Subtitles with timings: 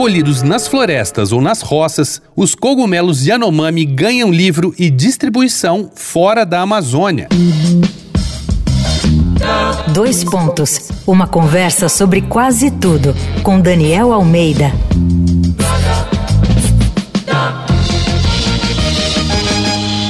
[0.00, 6.62] Colhidos nas florestas ou nas roças, os cogumelos Yanomami ganham livro e distribuição fora da
[6.62, 7.28] Amazônia.
[9.92, 10.90] Dois pontos.
[11.06, 14.72] Uma conversa sobre quase tudo com Daniel Almeida.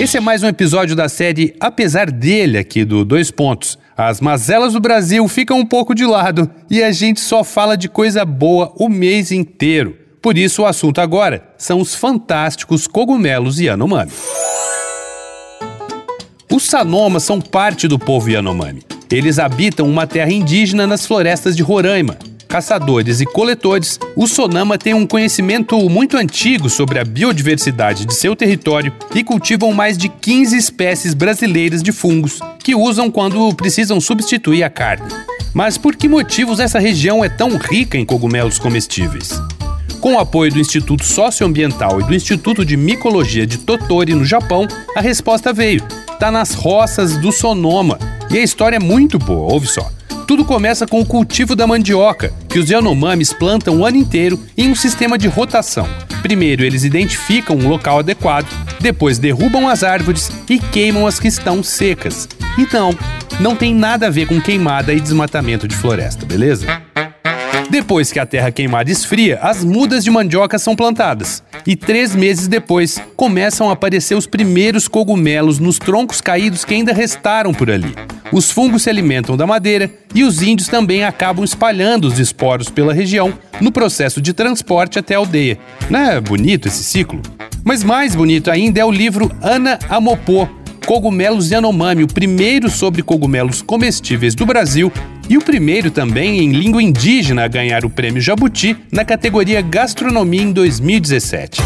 [0.00, 3.78] Esse é mais um episódio da série Apesar dele aqui do Dois Pontos.
[3.96, 7.88] As mazelas do Brasil ficam um pouco de lado e a gente só fala de
[7.88, 9.96] coisa boa o mês inteiro.
[10.20, 14.12] Por isso o assunto agora são os fantásticos cogumelos Yanomami.
[16.50, 18.82] Os Sanomas são parte do povo Yanomami.
[19.10, 22.16] Eles habitam uma terra indígena nas florestas de Roraima
[22.52, 28.36] caçadores e coletores, o Sonama tem um conhecimento muito antigo sobre a biodiversidade de seu
[28.36, 34.62] território e cultivam mais de 15 espécies brasileiras de fungos que usam quando precisam substituir
[34.64, 35.10] a carne.
[35.54, 39.30] Mas por que motivos essa região é tão rica em cogumelos comestíveis?
[39.98, 44.68] Com o apoio do Instituto Socioambiental e do Instituto de Micologia de Totori, no Japão,
[44.94, 45.82] a resposta veio.
[46.12, 47.98] Está nas roças do Sonoma.
[48.30, 49.90] E a história é muito boa, ouve só.
[50.26, 54.70] Tudo começa com o cultivo da mandioca, que os Yanomamis plantam o ano inteiro em
[54.70, 55.88] um sistema de rotação.
[56.22, 58.46] Primeiro, eles identificam um local adequado,
[58.80, 62.28] depois derrubam as árvores e queimam as que estão secas.
[62.58, 62.96] Então,
[63.40, 66.66] não tem nada a ver com queimada e desmatamento de floresta, beleza?
[67.68, 71.42] Depois que a terra queimada esfria, as mudas de mandioca são plantadas.
[71.66, 76.92] E três meses depois, começam a aparecer os primeiros cogumelos nos troncos caídos que ainda
[76.92, 77.94] restaram por ali.
[78.32, 82.94] Os fungos se alimentam da madeira e os índios também acabam espalhando os esporos pela
[82.94, 85.58] região no processo de transporte até a aldeia.
[85.90, 87.20] Não é bonito esse ciclo?
[87.62, 90.48] Mas mais bonito ainda é o livro Ana Amopô,
[90.86, 94.90] Cogumelos Yanomami, o primeiro sobre cogumelos comestíveis do Brasil
[95.28, 100.42] e o primeiro também em língua indígena a ganhar o prêmio Jabuti na categoria Gastronomia
[100.42, 101.60] em 2017.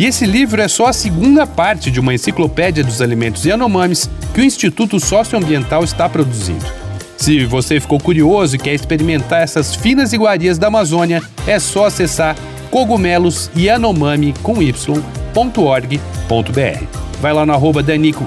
[0.00, 4.40] E esse livro é só a segunda parte de uma enciclopédia dos alimentos Yanomamis que
[4.40, 6.64] o Instituto Socioambiental está produzindo.
[7.18, 12.34] Se você ficou curioso e quer experimentar essas finas iguarias da Amazônia, é só acessar
[12.70, 14.94] cogumelosyanomami com y.org.br.
[17.20, 18.26] Vai lá no arroba Danico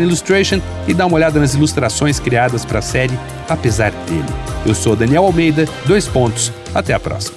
[0.00, 3.18] Illustration e dá uma olhada nas ilustrações criadas para a série
[3.48, 4.22] Apesar dele.
[4.64, 6.52] Eu sou Daniel Almeida, dois pontos.
[6.72, 7.36] Até a próxima.